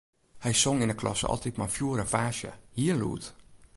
Hy 0.43 0.51
song 0.61 0.79
yn 0.83 0.93
'e 0.93 0.97
klasse 1.01 1.27
altyd 1.31 1.57
mei 1.57 1.73
fjoer 1.75 1.99
en 2.03 2.11
faasje, 2.13 2.51
hiel 2.77 2.99
lûd. 3.01 3.23